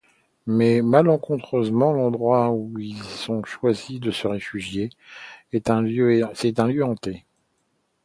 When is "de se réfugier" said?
3.99-4.89